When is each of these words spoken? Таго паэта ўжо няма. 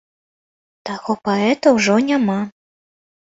Таго 0.89 1.15
паэта 1.27 1.67
ўжо 1.77 1.99
няма. 2.09 2.39